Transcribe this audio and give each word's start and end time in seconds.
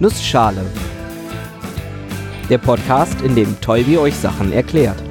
Nussschale. 0.00 0.64
Der 2.48 2.58
Podcast, 2.58 3.20
in 3.22 3.34
dem 3.34 3.60
Tolbi 3.60 3.98
euch 3.98 4.14
Sachen 4.14 4.52
erklärt. 4.52 5.02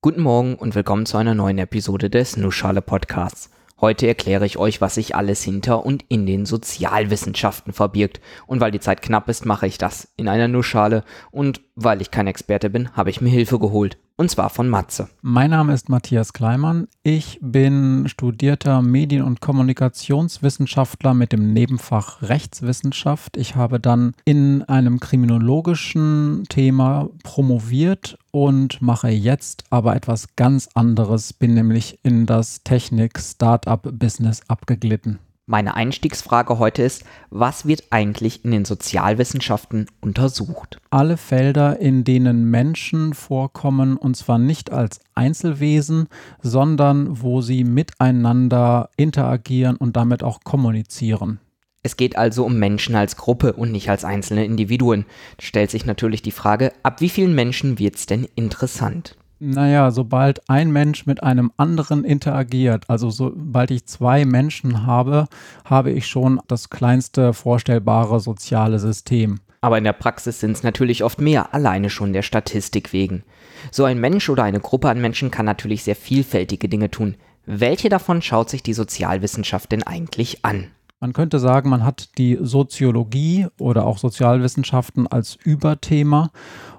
Guten 0.00 0.22
Morgen 0.22 0.56
und 0.56 0.74
willkommen 0.74 1.06
zu 1.06 1.16
einer 1.18 1.36
neuen 1.36 1.58
Episode 1.58 2.10
des 2.10 2.36
Nussschale 2.36 2.82
Podcasts. 2.82 3.50
Heute 3.80 4.08
erkläre 4.08 4.44
ich 4.44 4.58
euch, 4.58 4.80
was 4.80 4.96
sich 4.96 5.14
alles 5.14 5.40
hinter 5.44 5.86
und 5.86 6.04
in 6.08 6.26
den 6.26 6.46
Sozialwissenschaften 6.46 7.72
verbirgt. 7.72 8.20
Und 8.48 8.60
weil 8.60 8.72
die 8.72 8.80
Zeit 8.80 9.00
knapp 9.00 9.28
ist, 9.28 9.46
mache 9.46 9.68
ich 9.68 9.78
das 9.78 10.08
in 10.16 10.26
einer 10.26 10.48
Nussschale. 10.48 11.04
Und 11.30 11.60
weil 11.76 12.00
ich 12.00 12.10
kein 12.10 12.26
Experte 12.26 12.70
bin, 12.70 12.90
habe 12.96 13.10
ich 13.10 13.20
mir 13.20 13.28
Hilfe 13.28 13.58
geholt. 13.58 13.98
Und 14.16 14.30
zwar 14.30 14.48
von 14.48 14.70
Matze. 14.70 15.10
Mein 15.20 15.50
Name 15.50 15.74
ist 15.74 15.90
Matthias 15.90 16.32
Kleimann. 16.32 16.88
Ich 17.02 17.38
bin 17.42 18.08
studierter 18.08 18.80
Medien- 18.80 19.22
und 19.22 19.42
Kommunikationswissenschaftler 19.42 21.12
mit 21.12 21.32
dem 21.32 21.52
Nebenfach 21.52 22.22
Rechtswissenschaft. 22.22 23.36
Ich 23.36 23.56
habe 23.56 23.78
dann 23.78 24.14
in 24.24 24.62
einem 24.62 25.00
kriminologischen 25.00 26.44
Thema 26.48 27.10
promoviert 27.22 28.18
und 28.30 28.80
mache 28.80 29.08
jetzt 29.08 29.64
aber 29.68 29.94
etwas 29.94 30.34
ganz 30.34 30.70
anderes, 30.72 31.34
bin 31.34 31.52
nämlich 31.52 31.98
in 32.02 32.24
das 32.24 32.62
Technik-Startup-Business 32.64 34.40
abgeglitten. 34.48 35.18
Meine 35.48 35.76
Einstiegsfrage 35.76 36.58
heute 36.58 36.82
ist, 36.82 37.04
was 37.30 37.66
wird 37.66 37.84
eigentlich 37.90 38.44
in 38.44 38.50
den 38.50 38.64
Sozialwissenschaften 38.64 39.86
untersucht? 40.00 40.80
Alle 40.90 41.16
Felder, 41.16 41.78
in 41.78 42.02
denen 42.02 42.50
Menschen 42.50 43.14
vorkommen, 43.14 43.96
und 43.96 44.16
zwar 44.16 44.38
nicht 44.38 44.72
als 44.72 44.98
Einzelwesen, 45.14 46.08
sondern 46.42 47.22
wo 47.22 47.42
sie 47.42 47.62
miteinander 47.62 48.90
interagieren 48.96 49.76
und 49.76 49.96
damit 49.96 50.24
auch 50.24 50.40
kommunizieren. 50.42 51.38
Es 51.84 51.96
geht 51.96 52.18
also 52.18 52.44
um 52.44 52.58
Menschen 52.58 52.96
als 52.96 53.14
Gruppe 53.14 53.52
und 53.52 53.70
nicht 53.70 53.88
als 53.88 54.04
einzelne 54.04 54.44
Individuen. 54.44 55.06
Da 55.36 55.44
stellt 55.44 55.70
sich 55.70 55.86
natürlich 55.86 56.22
die 56.22 56.32
Frage, 56.32 56.72
ab 56.82 57.00
wie 57.00 57.08
vielen 57.08 57.36
Menschen 57.36 57.78
wird 57.78 57.94
es 57.94 58.06
denn 58.06 58.26
interessant? 58.34 59.16
Naja, 59.38 59.90
sobald 59.90 60.48
ein 60.48 60.70
Mensch 60.70 61.04
mit 61.04 61.22
einem 61.22 61.52
anderen 61.58 62.04
interagiert, 62.04 62.84
also 62.88 63.10
sobald 63.10 63.70
ich 63.70 63.86
zwei 63.86 64.24
Menschen 64.24 64.86
habe, 64.86 65.26
habe 65.64 65.90
ich 65.90 66.06
schon 66.06 66.40
das 66.48 66.70
kleinste 66.70 67.34
vorstellbare 67.34 68.18
soziale 68.20 68.78
System. 68.78 69.40
Aber 69.60 69.76
in 69.76 69.84
der 69.84 69.92
Praxis 69.92 70.40
sind 70.40 70.52
es 70.52 70.62
natürlich 70.62 71.04
oft 71.04 71.20
mehr, 71.20 71.52
alleine 71.52 71.90
schon 71.90 72.12
der 72.12 72.22
Statistik 72.22 72.92
wegen. 72.92 73.24
So 73.70 73.84
ein 73.84 74.00
Mensch 74.00 74.28
oder 74.30 74.44
eine 74.44 74.60
Gruppe 74.60 74.88
an 74.88 75.00
Menschen 75.00 75.30
kann 75.30 75.44
natürlich 75.44 75.82
sehr 75.82 75.96
vielfältige 75.96 76.68
Dinge 76.68 76.90
tun. 76.90 77.16
Welche 77.44 77.88
davon 77.88 78.22
schaut 78.22 78.48
sich 78.48 78.62
die 78.62 78.74
Sozialwissenschaft 78.74 79.70
denn 79.70 79.82
eigentlich 79.82 80.44
an? 80.44 80.68
Man 80.98 81.12
könnte 81.12 81.38
sagen, 81.38 81.68
man 81.68 81.84
hat 81.84 82.16
die 82.16 82.38
Soziologie 82.40 83.48
oder 83.60 83.86
auch 83.86 83.98
Sozialwissenschaften 83.98 85.06
als 85.06 85.36
Überthema 85.36 86.30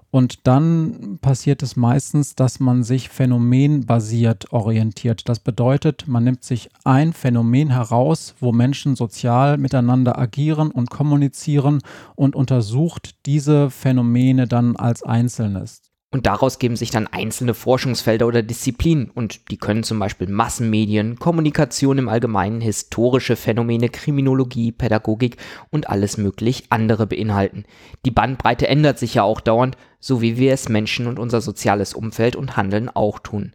und 0.09 0.47
dann 0.47 1.19
passiert 1.22 1.61
es 1.63 1.75
meistens, 1.75 2.36
dass 2.36 2.59
man 2.59 2.83
sich 2.83 3.09
phänomenbasiert 3.09 4.53
orientiert. 4.53 5.27
Das 5.27 5.39
bedeutet, 5.39 6.08
man 6.08 6.23
nimmt 6.23 6.44
sich 6.44 6.69
ein 6.86 7.13
Phänomen 7.13 7.69
heraus, 7.69 8.33
wo 8.39 8.52
Menschen 8.52 8.95
sozial 8.95 9.58
miteinander 9.58 10.17
agieren 10.17 10.72
und 10.72 10.89
kommunizieren 10.89 11.81
und 12.16 12.35
untersucht 12.35 13.16
diese 13.25 13.69
Phänomene 13.69 14.47
dann 14.47 14.75
als 14.75 15.03
Einzelnes. 15.03 15.81
Und 16.09 16.25
daraus 16.25 16.58
geben 16.58 16.77
sich 16.77 16.89
dann 16.89 17.08
einzelne 17.08 17.53
Forschungsfelder 17.53 18.27
oder 18.27 18.41
Disziplinen 18.41 19.09
und 19.09 19.52
die 19.52 19.58
können 19.58 19.83
zum 19.83 20.00
Beispiel 20.00 20.30
Massenmedien, 20.30 21.19
Kommunikation 21.19 21.97
im 21.97 22.08
Allgemeinen, 22.08 22.61
historische 22.61 23.36
Phänomene, 23.36 23.89
Kriminologie, 23.89 24.72
Pädagogik 24.72 25.35
und 25.69 25.89
alles 25.89 26.17
möglich 26.17 26.67
andere 26.69 27.08
beinhalten. 27.08 27.66
Die 28.05 28.11
Bandbreite 28.11 28.69
ändert 28.69 29.00
sich 29.00 29.16
ja 29.16 29.23
auch 29.23 29.41
dauernd, 29.41 29.75
so 30.00 30.22
wie 30.22 30.38
wir 30.38 30.53
es 30.53 30.69
Menschen 30.69 31.08
und 31.08 31.19
unser 31.19 31.41
soziales 31.41 31.94
Umfeld 31.94 32.38
und 32.38 32.56
Handeln 32.56 32.88
auch 32.88 33.19
tun. 33.19 33.51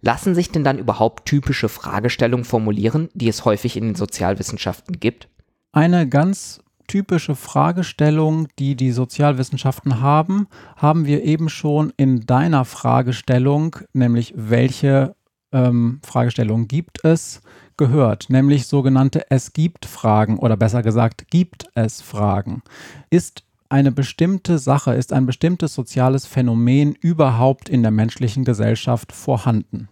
Lassen 0.00 0.34
sich 0.34 0.50
denn 0.50 0.64
dann 0.64 0.78
überhaupt 0.78 1.26
typische 1.26 1.68
Fragestellungen 1.68 2.46
formulieren, 2.46 3.10
die 3.12 3.28
es 3.28 3.44
häufig 3.44 3.76
in 3.76 3.84
den 3.84 3.94
Sozialwissenschaften 3.96 4.98
gibt? 4.98 5.28
Eine 5.72 6.08
ganz 6.08 6.61
typische 6.92 7.34
Fragestellung, 7.36 8.48
die 8.58 8.76
die 8.76 8.92
Sozialwissenschaften 8.92 10.02
haben, 10.02 10.46
haben 10.76 11.06
wir 11.06 11.22
eben 11.22 11.48
schon 11.48 11.90
in 11.96 12.26
deiner 12.26 12.66
Fragestellung, 12.66 13.76
nämlich 13.94 14.34
welche 14.36 15.16
ähm, 15.52 16.00
Fragestellung 16.04 16.68
gibt 16.68 17.02
es, 17.02 17.40
gehört, 17.78 18.28
nämlich 18.28 18.66
sogenannte 18.66 19.30
Es 19.30 19.54
gibt 19.54 19.86
Fragen 19.86 20.38
oder 20.38 20.58
besser 20.58 20.82
gesagt 20.82 21.28
gibt 21.30 21.64
es 21.74 22.02
Fragen. 22.02 22.60
Ist 23.08 23.42
eine 23.70 23.90
bestimmte 23.90 24.58
Sache, 24.58 24.92
ist 24.92 25.14
ein 25.14 25.24
bestimmtes 25.24 25.72
soziales 25.72 26.26
Phänomen 26.26 26.94
überhaupt 26.94 27.70
in 27.70 27.80
der 27.80 27.90
menschlichen 27.90 28.44
Gesellschaft 28.44 29.12
vorhanden? 29.12 29.88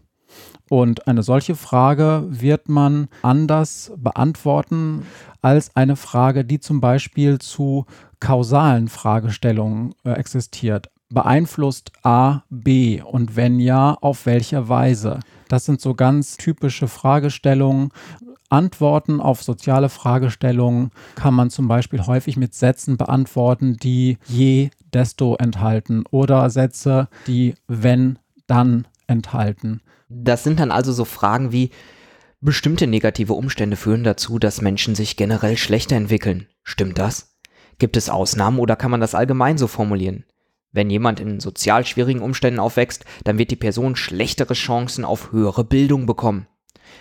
Und 0.69 1.09
eine 1.09 1.23
solche 1.23 1.57
Frage 1.57 2.25
wird 2.29 2.69
man 2.69 3.09
anders 3.23 3.93
beantworten 3.97 5.07
als 5.43 5.75
eine 5.75 5.97
Frage, 5.97 6.45
die 6.45 6.61
zum 6.61 6.81
Beispiel 6.81 7.39
zu 7.39 7.87
kausalen 8.21 8.89
Fragestellungen 8.89 9.95
äh, 10.05 10.13
existiert. 10.13 10.91
Beeinflusst 11.09 11.91
A 12.05 12.43
B 12.51 13.03
und 13.03 13.35
wenn 13.35 13.59
ja, 13.59 13.97
auf 14.01 14.27
welche 14.27 14.69
Weise? 14.69 15.19
Das 15.49 15.65
sind 15.65 15.81
so 15.81 15.95
ganz 15.95 16.37
typische 16.37 16.87
Fragestellungen. 16.87 17.91
Antworten 18.49 19.21
auf 19.21 19.43
soziale 19.43 19.89
Fragestellungen 19.89 20.91
kann 21.15 21.35
man 21.35 21.51
zum 21.51 21.67
Beispiel 21.67 22.07
häufig 22.07 22.37
mit 22.37 22.55
Sätzen 22.55 22.97
beantworten, 22.97 23.77
die 23.77 24.19
je, 24.27 24.71
desto 24.93 25.37
enthalten 25.37 26.05
oder 26.11 26.49
Sätze, 26.51 27.09
die 27.27 27.55
wenn, 27.67 28.19
dann 28.47 28.87
enthalten. 29.07 29.81
Das 30.13 30.43
sind 30.43 30.59
dann 30.59 30.73
also 30.73 30.93
so 30.93 31.05
Fragen 31.05 31.53
wie, 31.53 31.71
bestimmte 32.41 32.87
negative 32.87 33.33
Umstände 33.35 33.77
führen 33.77 34.03
dazu, 34.03 34.39
dass 34.39 34.61
Menschen 34.61 34.95
sich 34.97 35.17
generell 35.17 35.57
schlechter 35.57 35.95
entwickeln. 35.95 36.49
Stimmt 36.65 36.99
das? 36.99 37.37
Gibt 37.79 37.97
es 37.97 38.11
Ausnahmen 38.11 38.59
oder 38.59 38.77
kann 38.77 38.91
man 38.91 39.01
das 39.01 39.15
allgemein 39.15 39.57
so 39.57 39.69
formulieren? 39.69 40.25
Wenn 40.73 40.91
jemand 40.91 41.21
in 41.21 41.41
sozial 41.41 41.87
schwierigen 41.87 42.23
Umständen 42.23 42.61
aufwächst, 42.61 43.05
dann 43.25 43.39
wird 43.39 43.51
die 43.51 43.57
Person 43.57 43.95
schlechtere 43.97 44.55
Chancen 44.55 45.05
auf 45.05 45.33
höhere 45.33 45.65
Bildung 45.65 46.07
bekommen. 46.07 46.47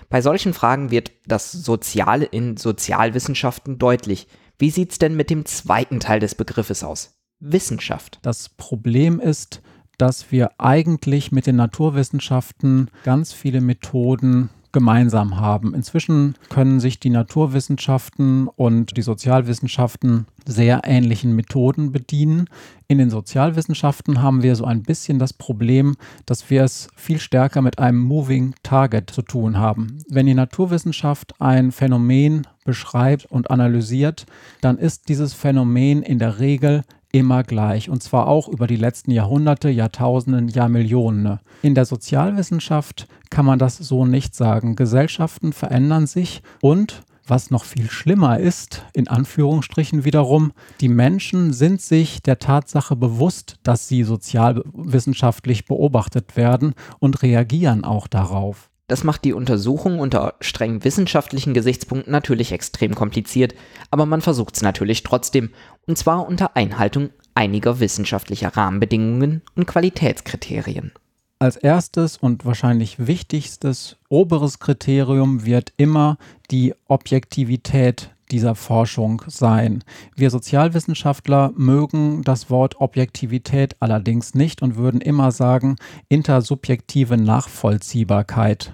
Bei 0.10 0.22
solchen 0.22 0.54
Fragen 0.54 0.92
wird 0.92 1.12
das 1.26 1.52
Soziale 1.52 2.26
in 2.26 2.58
Sozialwissenschaften 2.58 3.80
deutlich. 3.80 4.28
Wie 4.60 4.70
sieht's 4.70 5.00
denn 5.00 5.16
mit 5.16 5.30
dem 5.30 5.46
zweiten 5.46 6.00
Teil 6.00 6.20
des 6.20 6.36
Begriffes 6.36 6.84
aus? 6.84 7.20
Wissenschaft. 7.40 8.20
Das 8.22 8.50
Problem 8.50 9.20
ist, 9.20 9.62
dass 10.00 10.32
wir 10.32 10.52
eigentlich 10.58 11.32
mit 11.32 11.46
den 11.46 11.58
Naturwissenschaften 11.58 12.90
ganz 13.04 13.34
viele 13.34 13.62
Methoden 13.62 14.50
gemeinsam 14.72 15.40
haben. 15.40 15.74
Inzwischen 15.74 16.36
können 16.50 16.80
sich 16.80 17.00
die 17.00 17.10
Naturwissenschaften 17.10 18.48
und 18.48 18.98
die 18.98 19.02
Sozialwissenschaften 19.02 20.28
sehr 20.46 20.82
ähnlichen 20.84 21.36
Methoden 21.36 21.92
bedienen. 21.92 22.46
In 22.88 22.98
den 22.98 23.10
Sozialwissenschaften 23.10 24.22
haben 24.22 24.44
wir 24.44 24.56
so 24.56 24.66
ein 24.66 24.84
bisschen 24.84 25.20
das 25.20 25.34
Problem, 25.34 25.96
dass 26.26 26.50
wir 26.50 26.64
es 26.64 26.88
viel 26.96 27.20
stärker 27.20 27.62
mit 27.62 27.80
einem 27.80 28.00
Moving 28.00 28.54
Target 28.64 29.10
zu 29.10 29.22
tun 29.22 29.58
haben. 29.58 29.98
Wenn 30.08 30.28
die 30.28 30.34
Naturwissenschaft 30.34 31.34
ein 31.40 31.72
Phänomen 31.72 32.48
beschreibt 32.64 33.26
und 33.26 33.50
analysiert, 33.50 34.28
dann 34.62 34.78
ist 34.78 35.10
dieses 35.10 35.34
Phänomen 35.34 36.04
in 36.04 36.20
der 36.20 36.40
Regel 36.40 36.84
immer 37.12 37.44
gleich 37.44 37.90
und 37.90 38.04
zwar 38.04 38.28
auch 38.28 38.48
über 38.48 38.68
die 38.68 38.76
letzten 38.76 39.12
Jahrhunderte, 39.12 39.70
Jahrtausenden, 39.70 40.48
Jahrmillionen. 40.48 41.40
In 41.62 41.76
der 41.76 41.86
Sozialwissenschaft 41.86 43.08
kann 43.30 43.46
man 43.46 43.60
das 43.60 43.78
so 43.78 44.06
nicht 44.06 44.36
sagen. 44.36 44.76
Gesellschaften 44.76 45.54
verändern 45.54 46.08
sich 46.08 46.42
und 46.62 47.04
was 47.30 47.52
noch 47.52 47.64
viel 47.64 47.90
schlimmer 47.90 48.40
ist, 48.40 48.86
in 48.94 49.08
Anführungsstrichen 49.08 50.04
wiederum, 50.04 50.52
die 50.82 50.90
Menschen 50.90 51.54
sind 51.54 51.82
sich 51.82 52.24
der 52.24 52.40
Tatsache 52.40 52.96
bewusst, 52.96 53.58
dass 53.64 53.88
sie 53.88 54.04
sozialwissenschaftlich 54.04 55.66
beobachtet 55.66 56.36
werden 56.36 56.74
und 57.00 57.22
reagieren 57.22 57.84
auch 57.84 58.08
darauf. 58.08 58.69
Das 58.90 59.04
macht 59.04 59.24
die 59.24 59.34
Untersuchung 59.34 60.00
unter 60.00 60.34
streng 60.42 60.84
wissenschaftlichen 60.84 61.54
Gesichtspunkten 61.54 62.12
natürlich 62.12 62.52
extrem 62.52 62.96
kompliziert, 62.96 63.54
aber 63.92 64.08
man 64.08 64.20
versucht 64.20 64.56
es 64.56 64.64
natürlich 64.64 65.04
trotzdem, 65.04 65.52
und 65.86 65.96
zwar 65.96 66.28
unter 66.28 66.58
Einhaltung 66.58 67.12
einiger 67.36 67.80
wissenschaftlicher 67.80 68.58
Rahmenbedingungen 68.58 69.44
und 69.56 69.68
Qualitätskriterien. 69.68 70.92
Als 71.38 71.56
erstes 71.56 72.18
und 72.18 72.46
wahrscheinlich 72.46 73.06
wichtigstes 73.06 73.98
oberes 74.10 74.58
Kriterium 74.58 75.46
wird 75.46 75.72
immer 75.78 76.18
die 76.50 76.74
Objektivität 76.88 78.10
dieser 78.32 78.56
Forschung 78.56 79.22
sein. 79.28 79.84
Wir 80.16 80.32
Sozialwissenschaftler 80.32 81.54
mögen 81.56 82.24
das 82.24 82.50
Wort 82.50 82.82
Objektivität 82.82 83.76
allerdings 83.80 84.34
nicht 84.34 84.64
und 84.64 84.78
würden 84.78 85.00
immer 85.00 85.32
sagen 85.32 85.76
intersubjektive 86.10 87.18
Nachvollziehbarkeit. 87.18 88.74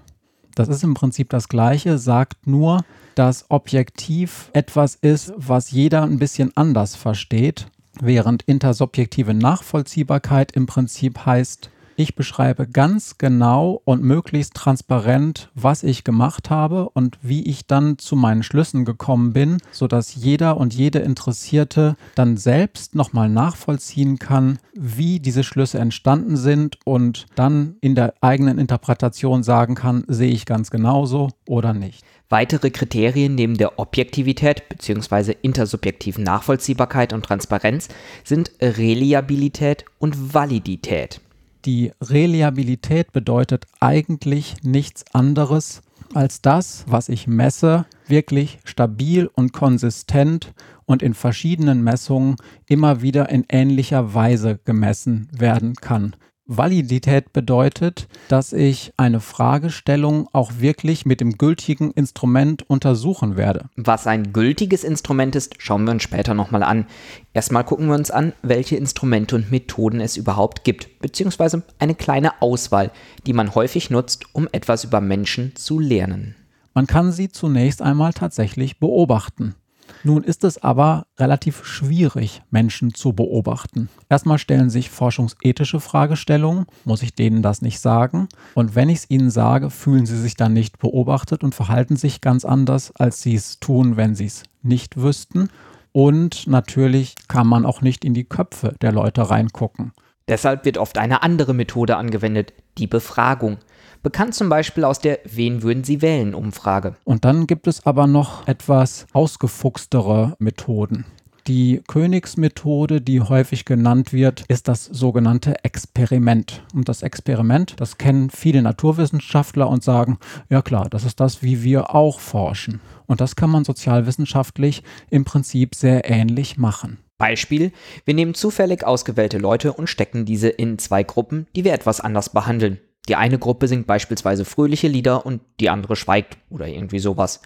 Das 0.55 0.69
ist 0.69 0.83
im 0.83 0.93
Prinzip 0.93 1.29
das 1.29 1.49
Gleiche, 1.49 1.97
sagt 1.97 2.47
nur, 2.47 2.83
dass 3.13 3.45
objektiv 3.49 4.49
etwas 4.53 4.95
ist, 4.95 5.33
was 5.35 5.71
jeder 5.71 6.03
ein 6.03 6.17
bisschen 6.17 6.55
anders 6.55 6.95
versteht, 6.95 7.67
während 7.99 8.43
intersubjektive 8.43 9.33
Nachvollziehbarkeit 9.33 10.53
im 10.53 10.65
Prinzip 10.65 11.25
heißt, 11.25 11.69
ich 11.97 12.15
beschreibe 12.15 12.67
ganz 12.67 13.17
genau 13.17 13.81
und 13.85 14.03
möglichst 14.03 14.53
transparent, 14.53 15.49
was 15.55 15.83
ich 15.83 16.03
gemacht 16.03 16.49
habe 16.49 16.89
und 16.89 17.17
wie 17.21 17.43
ich 17.43 17.67
dann 17.67 17.97
zu 17.97 18.15
meinen 18.15 18.43
Schlüssen 18.43 18.85
gekommen 18.85 19.33
bin, 19.33 19.57
sodass 19.71 20.15
jeder 20.15 20.57
und 20.57 20.73
jede 20.73 20.99
Interessierte 20.99 21.95
dann 22.15 22.37
selbst 22.37 22.95
nochmal 22.95 23.29
nachvollziehen 23.29 24.19
kann, 24.19 24.59
wie 24.73 25.19
diese 25.19 25.43
Schlüsse 25.43 25.79
entstanden 25.79 26.37
sind 26.37 26.77
und 26.83 27.25
dann 27.35 27.75
in 27.81 27.95
der 27.95 28.13
eigenen 28.21 28.59
Interpretation 28.59 29.43
sagen 29.43 29.75
kann, 29.75 30.03
sehe 30.07 30.31
ich 30.31 30.45
ganz 30.45 30.71
genauso 30.71 31.29
oder 31.47 31.73
nicht. 31.73 32.03
Weitere 32.27 32.71
Kriterien 32.71 33.35
neben 33.35 33.55
der 33.55 33.77
Objektivität 33.77 34.67
bzw. 34.67 35.35
intersubjektiven 35.43 36.23
Nachvollziehbarkeit 36.23 37.13
und 37.13 37.23
Transparenz 37.23 37.87
sind 38.23 38.51
Reliabilität 38.59 39.85
und 39.99 40.33
Validität. 40.33 41.21
Die 41.65 41.91
Reliabilität 41.99 43.11
bedeutet 43.11 43.65
eigentlich 43.79 44.57
nichts 44.61 45.03
anderes, 45.13 45.81
als 46.13 46.41
das, 46.43 46.85
was 46.87 47.09
ich 47.09 47.27
messe, 47.27 47.85
wirklich 48.07 48.59
stabil 48.65 49.27
und 49.33 49.51
konsistent 49.51 50.53
und 50.85 51.01
in 51.01 51.15
verschiedenen 51.15 51.83
Messungen 51.83 52.35
immer 52.67 53.01
wieder 53.01 53.29
in 53.29 53.45
ähnlicher 53.49 54.13
Weise 54.13 54.59
gemessen 54.63 55.27
werden 55.31 55.73
kann. 55.73 56.15
Validität 56.47 57.33
bedeutet, 57.33 58.07
dass 58.27 58.53
ich 58.53 58.93
eine 58.97 59.19
Fragestellung 59.19 60.29
auch 60.31 60.51
wirklich 60.59 61.05
mit 61.05 61.19
dem 61.19 61.39
gültigen 61.39 61.89
Instrument 61.91 62.69
untersuchen 62.69 63.35
werde. 63.35 63.69
Was 63.75 64.05
ein 64.05 64.31
gültiges 64.31 64.83
Instrument 64.83 65.35
ist, 65.35 65.55
schauen 65.57 65.85
wir 65.85 65.91
uns 65.91 66.03
später 66.03 66.35
nochmal 66.35 66.61
an. 66.61 66.85
Erstmal 67.33 67.63
gucken 67.63 67.87
wir 67.87 67.95
uns 67.95 68.11
an, 68.11 68.33
welche 68.43 68.75
Instrumente 68.75 69.35
und 69.35 69.49
Methoden 69.49 69.99
es 70.01 70.17
überhaupt 70.17 70.63
gibt, 70.63 70.99
beziehungsweise 70.99 71.63
eine 71.79 71.95
kleine 71.95 72.41
Auswahl, 72.43 72.91
die 73.25 73.33
man 73.33 73.55
häufig 73.55 73.89
nutzt, 73.89 74.25
um 74.33 74.47
etwas 74.51 74.83
über 74.83 75.01
Menschen 75.01 75.55
zu 75.55 75.79
lernen. 75.79 76.35
Man 76.75 76.85
kann 76.85 77.11
sie 77.11 77.29
zunächst 77.29 77.81
einmal 77.81 78.13
tatsächlich 78.13 78.79
beobachten. 78.79 79.55
Nun 80.03 80.23
ist 80.23 80.43
es 80.43 80.61
aber 80.61 81.07
relativ 81.17 81.65
schwierig, 81.65 82.41
Menschen 82.51 82.93
zu 82.93 83.13
beobachten. 83.13 83.89
Erstmal 84.09 84.37
stellen 84.37 84.69
sich 84.69 84.89
forschungsethische 84.89 85.79
Fragestellungen, 85.79 86.65
muss 86.83 87.01
ich 87.01 87.15
denen 87.15 87.41
das 87.41 87.61
nicht 87.61 87.79
sagen? 87.79 88.27
Und 88.53 88.75
wenn 88.75 88.89
ich 88.89 88.99
es 88.99 89.09
ihnen 89.09 89.31
sage, 89.31 89.69
fühlen 89.69 90.05
sie 90.05 90.19
sich 90.19 90.35
dann 90.35 90.53
nicht 90.53 90.79
beobachtet 90.79 91.43
und 91.43 91.55
verhalten 91.55 91.95
sich 91.95 92.21
ganz 92.21 92.45
anders, 92.45 92.91
als 92.95 93.21
sie 93.21 93.35
es 93.35 93.59
tun, 93.59 93.97
wenn 93.97 94.15
sie 94.15 94.25
es 94.25 94.43
nicht 94.61 94.97
wüssten. 94.97 95.49
Und 95.91 96.47
natürlich 96.47 97.15
kann 97.27 97.47
man 97.47 97.65
auch 97.65 97.81
nicht 97.81 98.03
in 98.03 98.13
die 98.13 98.25
Köpfe 98.25 98.75
der 98.81 98.91
Leute 98.91 99.29
reingucken. 99.29 99.93
Deshalb 100.27 100.65
wird 100.65 100.77
oft 100.77 100.97
eine 100.97 101.23
andere 101.23 101.53
Methode 101.53 101.97
angewendet, 101.97 102.53
die 102.77 102.87
Befragung. 102.87 103.57
Bekannt 104.05 104.35
zum 104.35 104.49
Beispiel 104.49 104.83
aus 104.83 104.99
der 104.99 105.17
Wen 105.23 105.63
würden 105.63 105.83
Sie 105.83 106.03
wählen 106.03 106.35
Umfrage. 106.35 106.95
Und 107.05 107.25
dann 107.25 107.47
gibt 107.47 107.65
es 107.65 107.87
aber 107.87 108.05
noch 108.05 108.47
etwas 108.47 109.07
ausgefuchstere 109.13 110.35
Methoden. 110.37 111.05
Die 111.47 111.81
Königsmethode, 111.87 113.01
die 113.01 113.21
häufig 113.21 113.65
genannt 113.65 114.13
wird, 114.13 114.45
ist 114.47 114.67
das 114.67 114.85
sogenannte 114.85 115.63
Experiment. 115.63 116.61
Und 116.75 116.87
das 116.87 117.01
Experiment, 117.01 117.73
das 117.77 117.97
kennen 117.97 118.29
viele 118.29 118.61
Naturwissenschaftler 118.61 119.67
und 119.67 119.83
sagen, 119.83 120.19
ja 120.51 120.61
klar, 120.61 120.87
das 120.87 121.03
ist 121.03 121.19
das, 121.19 121.41
wie 121.41 121.63
wir 121.63 121.95
auch 121.95 122.19
forschen. 122.19 122.81
Und 123.07 123.21
das 123.21 123.35
kann 123.35 123.49
man 123.49 123.65
sozialwissenschaftlich 123.65 124.83
im 125.09 125.25
Prinzip 125.25 125.73
sehr 125.73 126.07
ähnlich 126.07 126.57
machen. 126.57 126.99
Beispiel, 127.17 127.71
wir 128.03 128.13
nehmen 128.13 128.35
zufällig 128.35 128.85
ausgewählte 128.85 129.39
Leute 129.39 129.73
und 129.73 129.89
stecken 129.89 130.25
diese 130.25 130.49
in 130.49 130.77
zwei 130.77 131.01
Gruppen, 131.01 131.47
die 131.55 131.63
wir 131.63 131.73
etwas 131.73 132.01
anders 132.01 132.29
behandeln. 132.29 132.79
Die 133.07 133.15
eine 133.15 133.37
Gruppe 133.37 133.67
singt 133.67 133.87
beispielsweise 133.87 134.45
fröhliche 134.45 134.87
Lieder 134.87 135.25
und 135.25 135.41
die 135.59 135.69
andere 135.69 135.95
schweigt 135.95 136.37
oder 136.49 136.67
irgendwie 136.67 136.99
sowas. 136.99 137.41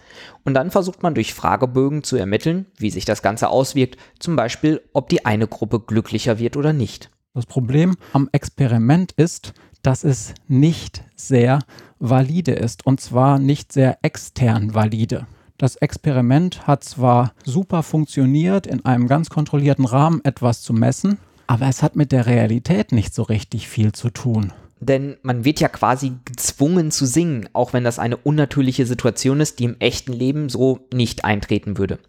Und 0.46 0.54
dann 0.54 0.72
versucht 0.72 1.04
man 1.04 1.16
durch 1.16 1.34
Fragebögen 1.34 2.04
zu 2.04 2.16
ermitteln, 2.16 2.66
wie 2.78 2.90
sich 2.90 3.06
das 3.06 3.22
Ganze 3.22 3.50
auswirkt, 3.50 3.98
zum 4.20 4.36
Beispiel, 4.36 4.82
ob 4.94 5.10
die 5.10 5.26
eine 5.26 5.48
Gruppe 5.48 5.80
glücklicher 5.80 6.40
wird 6.40 6.56
oder 6.56 6.74
nicht. 6.74 7.12
Das 7.34 7.46
Problem 7.46 7.96
am 8.14 8.30
Experiment 8.32 9.12
ist, 9.12 9.54
dass 9.82 10.04
es 10.04 10.34
nicht 10.48 11.04
sehr 11.16 11.60
valide 12.00 12.54
ist 12.54 12.86
und 12.86 13.00
zwar 13.02 13.40
nicht 13.40 13.72
sehr 13.72 13.98
extern 14.02 14.74
valide. 14.74 15.28
Das 15.58 15.76
Experiment 15.76 16.68
hat 16.68 16.86
zwar 16.86 17.34
super 17.44 17.84
funktioniert, 17.84 18.66
in 18.66 18.86
einem 18.86 19.08
ganz 19.08 19.30
kontrollierten 19.30 19.86
Rahmen 19.86 20.22
etwas 20.24 20.62
zu 20.62 20.74
messen, 20.74 21.18
aber 21.48 21.68
es 21.68 21.84
hat 21.84 21.96
mit 21.96 22.12
der 22.12 22.28
Realität 22.28 22.92
nicht 22.94 23.14
so 23.14 23.24
richtig 23.24 23.68
viel 23.68 23.92
zu 23.92 24.10
tun. 24.10 24.54
Denn 24.80 25.18
man 25.24 25.44
wird 25.44 25.60
ja 25.60 25.68
quasi 25.68 26.14
gezwungen 26.26 26.92
zu 26.92 27.06
singen, 27.06 27.50
auch 27.54 27.74
wenn 27.74 27.84
das 27.84 28.00
eine 28.00 28.18
unnatürliche 28.18 28.86
Situation 28.86 29.42
ist, 29.42 29.60
die 29.60 29.66
im 29.66 29.76
echten 29.80 30.14
Leben 30.14 30.50
so 30.50 30.88
nicht 30.94 31.26
eintreten 31.26 31.78
würde. 31.78 32.00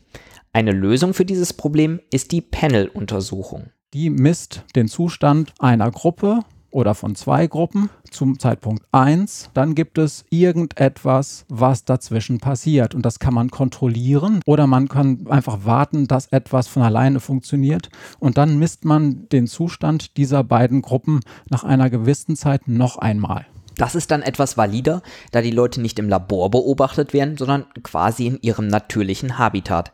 Eine 0.52 0.72
Lösung 0.72 1.14
für 1.14 1.24
dieses 1.24 1.52
Problem 1.52 2.00
ist 2.10 2.32
die 2.32 2.40
Panel-Untersuchung. 2.40 3.70
Die 3.92 4.10
misst 4.10 4.64
den 4.76 4.88
Zustand 4.88 5.52
einer 5.58 5.90
Gruppe 5.90 6.40
oder 6.70 6.94
von 6.94 7.14
zwei 7.14 7.46
Gruppen 7.46 7.90
zum 8.10 8.38
Zeitpunkt 8.38 8.84
1, 8.92 9.50
dann 9.54 9.74
gibt 9.74 9.98
es 9.98 10.24
irgendetwas, 10.30 11.44
was 11.48 11.84
dazwischen 11.84 12.38
passiert. 12.38 12.94
Und 12.94 13.04
das 13.04 13.18
kann 13.18 13.34
man 13.34 13.50
kontrollieren 13.50 14.40
oder 14.46 14.66
man 14.66 14.88
kann 14.88 15.26
einfach 15.28 15.64
warten, 15.64 16.06
dass 16.06 16.26
etwas 16.26 16.68
von 16.68 16.82
alleine 16.82 17.20
funktioniert. 17.20 17.90
Und 18.18 18.38
dann 18.38 18.58
misst 18.58 18.84
man 18.84 19.28
den 19.30 19.46
Zustand 19.46 20.16
dieser 20.16 20.44
beiden 20.44 20.82
Gruppen 20.82 21.20
nach 21.48 21.64
einer 21.64 21.90
gewissen 21.90 22.36
Zeit 22.36 22.68
noch 22.68 22.98
einmal. 22.98 23.46
Das 23.76 23.94
ist 23.94 24.10
dann 24.10 24.22
etwas 24.22 24.56
valider, 24.58 25.02
da 25.30 25.40
die 25.40 25.50
Leute 25.50 25.80
nicht 25.80 25.98
im 25.98 26.08
Labor 26.08 26.50
beobachtet 26.50 27.14
werden, 27.14 27.38
sondern 27.38 27.64
quasi 27.82 28.26
in 28.26 28.38
ihrem 28.42 28.66
natürlichen 28.66 29.38
Habitat. 29.38 29.92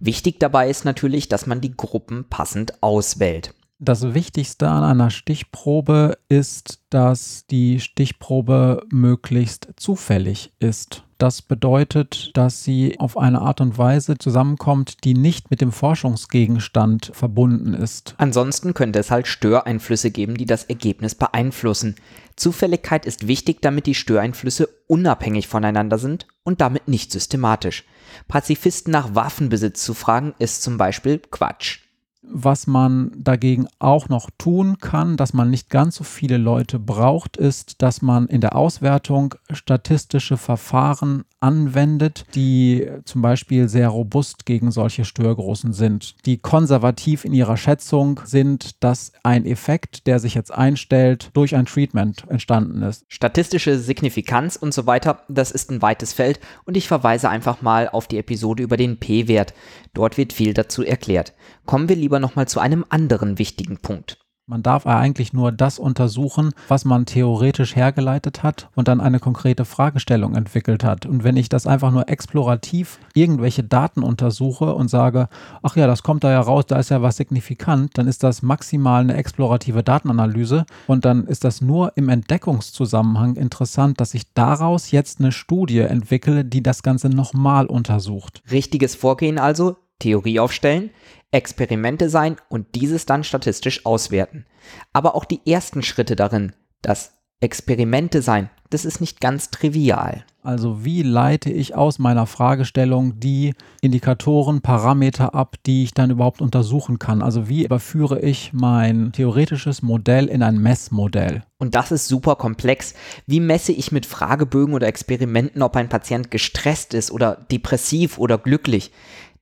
Wichtig 0.00 0.38
dabei 0.38 0.68
ist 0.68 0.84
natürlich, 0.84 1.28
dass 1.28 1.46
man 1.46 1.60
die 1.60 1.74
Gruppen 1.74 2.26
passend 2.28 2.82
auswählt. 2.82 3.54
Das 3.84 4.14
Wichtigste 4.14 4.68
an 4.68 4.84
einer 4.84 5.10
Stichprobe 5.10 6.16
ist, 6.28 6.78
dass 6.90 7.46
die 7.50 7.80
Stichprobe 7.80 8.86
möglichst 8.92 9.70
zufällig 9.74 10.52
ist. 10.60 11.02
Das 11.18 11.42
bedeutet, 11.42 12.30
dass 12.34 12.62
sie 12.62 13.00
auf 13.00 13.18
eine 13.18 13.40
Art 13.40 13.60
und 13.60 13.78
Weise 13.78 14.18
zusammenkommt, 14.18 15.02
die 15.02 15.14
nicht 15.14 15.50
mit 15.50 15.60
dem 15.60 15.72
Forschungsgegenstand 15.72 17.10
verbunden 17.12 17.74
ist. 17.74 18.14
Ansonsten 18.18 18.72
könnte 18.72 19.00
es 19.00 19.10
halt 19.10 19.26
Störeinflüsse 19.26 20.12
geben, 20.12 20.36
die 20.36 20.46
das 20.46 20.62
Ergebnis 20.62 21.16
beeinflussen. 21.16 21.96
Zufälligkeit 22.36 23.04
ist 23.04 23.26
wichtig, 23.26 23.62
damit 23.62 23.86
die 23.86 23.96
Störeinflüsse 23.96 24.68
unabhängig 24.86 25.48
voneinander 25.48 25.98
sind 25.98 26.28
und 26.44 26.60
damit 26.60 26.86
nicht 26.86 27.10
systematisch. 27.10 27.82
Pazifisten 28.28 28.92
nach 28.92 29.16
Waffenbesitz 29.16 29.82
zu 29.82 29.92
fragen, 29.92 30.34
ist 30.38 30.62
zum 30.62 30.78
Beispiel 30.78 31.18
Quatsch. 31.18 31.80
Was 32.22 32.66
man 32.66 33.10
dagegen 33.16 33.66
auch 33.78 34.08
noch 34.08 34.30
tun 34.38 34.78
kann, 34.78 35.16
dass 35.16 35.32
man 35.32 35.50
nicht 35.50 35.70
ganz 35.70 35.96
so 35.96 36.04
viele 36.04 36.38
Leute 36.38 36.78
braucht, 36.78 37.36
ist, 37.36 37.82
dass 37.82 38.00
man 38.00 38.26
in 38.28 38.40
der 38.40 38.54
Auswertung 38.54 39.34
statistische 39.50 40.36
Verfahren 40.36 41.24
anwendet, 41.42 42.24
die 42.34 42.88
zum 43.04 43.22
Beispiel 43.22 43.68
sehr 43.68 43.88
robust 43.88 44.46
gegen 44.46 44.70
solche 44.70 45.04
Störgrößen 45.04 45.72
sind, 45.72 46.14
die 46.24 46.38
konservativ 46.38 47.24
in 47.24 47.32
ihrer 47.32 47.56
Schätzung 47.56 48.20
sind, 48.24 48.82
dass 48.82 49.12
ein 49.22 49.44
Effekt, 49.44 50.06
der 50.06 50.18
sich 50.18 50.34
jetzt 50.34 50.52
einstellt, 50.52 51.30
durch 51.34 51.54
ein 51.56 51.66
Treatment 51.66 52.24
entstanden 52.28 52.82
ist. 52.82 53.04
Statistische 53.08 53.78
Signifikanz 53.78 54.56
und 54.56 54.72
so 54.72 54.86
weiter, 54.86 55.22
das 55.28 55.50
ist 55.50 55.70
ein 55.70 55.82
weites 55.82 56.12
Feld 56.12 56.40
und 56.64 56.76
ich 56.76 56.88
verweise 56.88 57.28
einfach 57.28 57.62
mal 57.62 57.88
auf 57.88 58.06
die 58.06 58.18
Episode 58.18 58.62
über 58.62 58.76
den 58.76 58.98
P-Wert. 58.98 59.54
Dort 59.94 60.16
wird 60.16 60.32
viel 60.32 60.54
dazu 60.54 60.82
erklärt. 60.82 61.32
Kommen 61.66 61.88
wir 61.88 61.96
lieber 61.96 62.20
nochmal 62.20 62.48
zu 62.48 62.60
einem 62.60 62.84
anderen 62.88 63.38
wichtigen 63.38 63.78
Punkt. 63.78 64.21
Man 64.46 64.64
darf 64.64 64.88
eigentlich 64.88 65.32
nur 65.32 65.52
das 65.52 65.78
untersuchen, 65.78 66.50
was 66.66 66.84
man 66.84 67.06
theoretisch 67.06 67.76
hergeleitet 67.76 68.42
hat 68.42 68.70
und 68.74 68.88
dann 68.88 69.00
eine 69.00 69.20
konkrete 69.20 69.64
Fragestellung 69.64 70.34
entwickelt 70.34 70.82
hat. 70.82 71.06
Und 71.06 71.22
wenn 71.22 71.36
ich 71.36 71.48
das 71.48 71.68
einfach 71.68 71.92
nur 71.92 72.08
explorativ 72.08 72.98
irgendwelche 73.14 73.62
Daten 73.62 74.02
untersuche 74.02 74.74
und 74.74 74.88
sage, 74.88 75.28
ach 75.62 75.76
ja, 75.76 75.86
das 75.86 76.02
kommt 76.02 76.24
da 76.24 76.32
ja 76.32 76.40
raus, 76.40 76.66
da 76.66 76.80
ist 76.80 76.90
ja 76.90 77.02
was 77.02 77.18
signifikant, 77.18 77.96
dann 77.96 78.08
ist 78.08 78.24
das 78.24 78.42
maximal 78.42 79.02
eine 79.02 79.14
explorative 79.14 79.84
Datenanalyse 79.84 80.66
und 80.88 81.04
dann 81.04 81.28
ist 81.28 81.44
das 81.44 81.60
nur 81.60 81.92
im 81.94 82.08
Entdeckungszusammenhang 82.08 83.36
interessant, 83.36 84.00
dass 84.00 84.12
ich 84.12 84.32
daraus 84.34 84.90
jetzt 84.90 85.20
eine 85.20 85.30
Studie 85.30 85.78
entwickle, 85.78 86.44
die 86.44 86.64
das 86.64 86.82
Ganze 86.82 87.08
nochmal 87.10 87.66
untersucht. 87.66 88.42
Richtiges 88.50 88.96
Vorgehen 88.96 89.38
also, 89.38 89.76
Theorie 90.02 90.40
aufstellen, 90.40 90.90
Experimente 91.30 92.10
sein 92.10 92.36
und 92.48 92.74
dieses 92.74 93.06
dann 93.06 93.24
statistisch 93.24 93.86
auswerten. 93.86 94.44
Aber 94.92 95.14
auch 95.14 95.24
die 95.24 95.40
ersten 95.46 95.82
Schritte 95.82 96.16
darin, 96.16 96.52
das 96.82 97.12
Experimente 97.40 98.22
sein. 98.22 98.50
Das 98.70 98.84
ist 98.84 99.00
nicht 99.00 99.20
ganz 99.20 99.50
trivial. 99.50 100.24
Also 100.42 100.84
wie 100.84 101.02
leite 101.02 101.50
ich 101.50 101.74
aus 101.74 101.98
meiner 101.98 102.26
Fragestellung 102.26 103.20
die 103.20 103.54
Indikatoren, 103.80 104.60
Parameter 104.60 105.34
ab, 105.34 105.56
die 105.66 105.84
ich 105.84 105.92
dann 105.92 106.10
überhaupt 106.10 106.40
untersuchen 106.40 106.98
kann? 106.98 107.20
Also 107.20 107.48
wie 107.48 107.64
überführe 107.64 108.20
ich 108.20 108.52
mein 108.52 109.12
theoretisches 109.12 109.82
Modell 109.82 110.26
in 110.26 110.42
ein 110.42 110.58
Messmodell? 110.58 111.42
Und 111.58 111.74
das 111.74 111.92
ist 111.92 112.08
super 112.08 112.36
komplex. 112.36 112.94
Wie 113.26 113.40
messe 113.40 113.72
ich 113.72 113.92
mit 113.92 114.06
Fragebögen 114.06 114.74
oder 114.74 114.86
Experimenten, 114.86 115.62
ob 115.62 115.76
ein 115.76 115.88
Patient 115.88 116.30
gestresst 116.30 116.94
ist 116.94 117.10
oder 117.10 117.36
depressiv 117.50 118.18
oder 118.18 118.38
glücklich? 118.38 118.90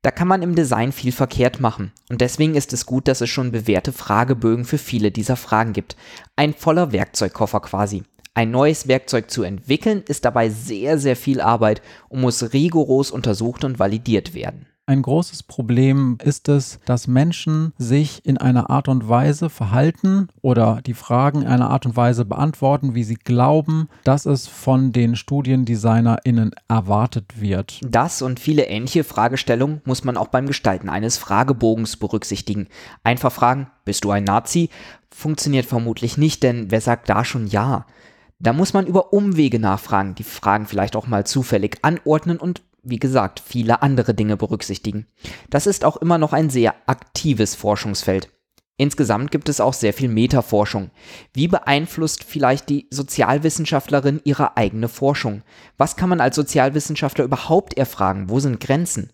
Da 0.03 0.11
kann 0.11 0.29
man 0.29 0.41
im 0.41 0.55
Design 0.55 0.93
viel 0.93 1.13
verkehrt 1.13 1.61
machen. 1.61 1.93
Und 2.09 2.23
deswegen 2.23 2.55
ist 2.55 2.73
es 2.73 2.87
gut, 2.87 3.07
dass 3.07 3.21
es 3.21 3.29
schon 3.29 3.53
bewährte 3.53 3.93
Fragebögen 3.93 4.65
für 4.65 4.79
viele 4.79 5.11
dieser 5.11 5.37
Fragen 5.37 5.75
gibt. 5.75 5.95
Ein 6.37 6.55
voller 6.55 6.93
Werkzeugkoffer 6.93 7.61
quasi. 7.61 8.05
Ein 8.33 8.51
neues 8.51 8.89
Werkzeug 8.89 9.31
zu 9.31 9.43
entwickeln 9.43 10.03
ist 10.07 10.25
dabei 10.25 10.49
sehr, 10.49 10.99
sehr 10.99 11.17
viel 11.17 11.43
Arbeit 11.43 11.83
und 12.09 12.23
muss 12.23 12.55
rigoros 12.55 13.11
untersucht 13.11 13.65
und 13.65 13.79
validiert 13.79 14.33
werden. 14.33 14.67
Ein 14.91 15.03
großes 15.03 15.45
Problem 15.45 16.19
ist 16.21 16.49
es, 16.49 16.81
dass 16.85 17.07
Menschen 17.07 17.73
sich 17.79 18.27
in 18.27 18.39
einer 18.39 18.71
Art 18.71 18.89
und 18.89 19.09
Weise 19.09 19.49
verhalten 19.49 20.27
oder 20.43 20.81
die 20.85 20.95
Fragen 20.95 21.43
in 21.43 21.47
einer 21.47 21.71
Art 21.71 21.87
und 21.87 21.95
Weise 21.95 22.25
beantworten, 22.25 22.97
wie 22.97 23.05
sie 23.05 23.15
glauben, 23.15 23.89
dass 24.03 24.27
es 24.27 24.49
von 24.49 24.91
den 24.91 25.15
StudiendesignerInnen 25.15 26.57
erwartet 26.67 27.41
wird. 27.41 27.81
Das 27.85 28.21
und 28.21 28.41
viele 28.41 28.65
ähnliche 28.65 29.05
Fragestellungen 29.05 29.81
muss 29.85 30.03
man 30.03 30.17
auch 30.17 30.27
beim 30.27 30.49
Gestalten 30.49 30.89
eines 30.89 31.19
Fragebogens 31.19 31.97
berücksichtigen. 31.97 32.67
Einfach 33.05 33.31
fragen, 33.31 33.71
bist 33.85 34.03
du 34.03 34.11
ein 34.11 34.25
Nazi? 34.25 34.71
Funktioniert 35.13 35.67
vermutlich 35.67 36.19
nicht, 36.19 36.43
denn 36.43 36.73
wer 36.73 36.81
sagt 36.81 37.09
da 37.09 37.25
schon 37.25 37.47
ja? 37.47 37.87
Da 38.41 38.53
muss 38.53 38.73
man 38.73 38.87
über 38.89 39.13
Umwege 39.13 39.61
nachfragen, 39.61 40.17
die 40.17 40.25
Fragen 40.25 40.67
vielleicht 40.67 40.97
auch 40.97 41.07
mal 41.07 41.27
zufällig 41.27 41.79
anordnen 41.83 42.39
und 42.39 42.63
wie 42.83 42.99
gesagt, 42.99 43.41
viele 43.45 43.83
andere 43.83 44.15
Dinge 44.15 44.37
berücksichtigen. 44.37 45.07
Das 45.49 45.67
ist 45.67 45.85
auch 45.85 45.97
immer 45.97 46.19
noch 46.19 46.33
ein 46.33 46.51
sehr 46.51 46.75
aktives 46.87 47.55
Forschungsfeld. 47.55 48.29
Insgesamt 48.81 49.31
gibt 49.31 49.51
es 49.51 49.61
auch 49.61 49.75
sehr 49.75 49.93
viel 49.93 50.09
Metaforschung. 50.09 50.91
Wie 51.35 51.49
beeinflusst 51.49 52.25
vielleicht 52.25 52.71
die 52.71 52.87
Sozialwissenschaftlerin 52.91 54.23
ihre 54.25 54.57
eigene 54.57 54.89
Forschung? 54.89 55.43
Was 55.77 55.97
kann 55.97 56.09
man 56.09 56.23
als 56.23 56.35
Sozialwissenschaftler 56.37 57.27
überhaupt 57.27 57.75
erfragen? 57.75 58.31
Wo 58.31 58.41
sind 58.41 58.59
Grenzen? 58.59 59.11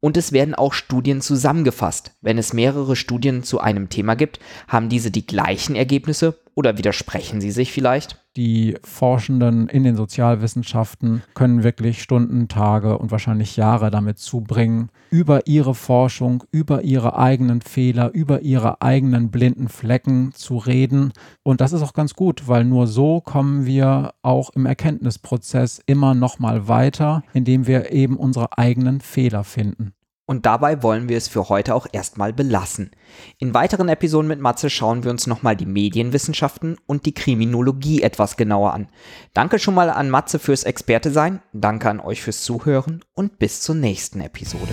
Und 0.00 0.16
es 0.16 0.32
werden 0.32 0.54
auch 0.54 0.72
Studien 0.72 1.20
zusammengefasst. 1.20 2.12
Wenn 2.22 2.38
es 2.38 2.54
mehrere 2.54 2.96
Studien 2.96 3.42
zu 3.42 3.60
einem 3.60 3.90
Thema 3.90 4.14
gibt, 4.14 4.40
haben 4.68 4.88
diese 4.88 5.10
die 5.10 5.26
gleichen 5.26 5.76
Ergebnisse 5.76 6.40
oder 6.54 6.78
widersprechen 6.78 7.42
sie 7.42 7.50
sich 7.50 7.72
vielleicht? 7.72 8.19
Die 8.36 8.76
Forschenden 8.84 9.68
in 9.68 9.82
den 9.82 9.96
Sozialwissenschaften 9.96 11.22
können 11.34 11.64
wirklich 11.64 12.00
Stunden, 12.00 12.46
Tage 12.46 12.96
und 12.96 13.10
wahrscheinlich 13.10 13.56
Jahre 13.56 13.90
damit 13.90 14.20
zubringen, 14.20 14.90
über 15.10 15.48
ihre 15.48 15.74
Forschung, 15.74 16.44
über 16.52 16.82
ihre 16.82 17.18
eigenen 17.18 17.60
Fehler, 17.60 18.12
über 18.14 18.42
ihre 18.42 18.82
eigenen 18.82 19.32
blinden 19.32 19.68
Flecken 19.68 20.30
zu 20.32 20.58
reden. 20.58 21.12
Und 21.42 21.60
das 21.60 21.72
ist 21.72 21.82
auch 21.82 21.92
ganz 21.92 22.14
gut, 22.14 22.46
weil 22.46 22.64
nur 22.64 22.86
so 22.86 23.20
kommen 23.20 23.66
wir 23.66 24.14
auch 24.22 24.50
im 24.50 24.64
Erkenntnisprozess 24.64 25.82
immer 25.86 26.14
noch 26.14 26.38
mal 26.38 26.68
weiter, 26.68 27.24
indem 27.32 27.66
wir 27.66 27.90
eben 27.90 28.16
unsere 28.16 28.56
eigenen 28.56 29.00
Fehler 29.00 29.42
finden. 29.42 29.92
Und 30.30 30.46
dabei 30.46 30.84
wollen 30.84 31.08
wir 31.08 31.16
es 31.16 31.26
für 31.26 31.48
heute 31.48 31.74
auch 31.74 31.88
erstmal 31.90 32.32
belassen. 32.32 32.92
In 33.38 33.52
weiteren 33.52 33.88
Episoden 33.88 34.28
mit 34.28 34.38
Matze 34.38 34.70
schauen 34.70 35.02
wir 35.02 35.10
uns 35.10 35.26
nochmal 35.26 35.56
die 35.56 35.66
Medienwissenschaften 35.66 36.76
und 36.86 37.04
die 37.04 37.14
Kriminologie 37.14 38.02
etwas 38.02 38.36
genauer 38.36 38.72
an. 38.72 38.86
Danke 39.34 39.58
schon 39.58 39.74
mal 39.74 39.90
an 39.90 40.08
Matze 40.08 40.38
fürs 40.38 40.62
Experte 40.62 41.10
sein, 41.10 41.42
danke 41.52 41.90
an 41.90 41.98
euch 41.98 42.22
fürs 42.22 42.44
Zuhören 42.44 43.04
und 43.12 43.40
bis 43.40 43.60
zur 43.60 43.74
nächsten 43.74 44.20
Episode. 44.20 44.72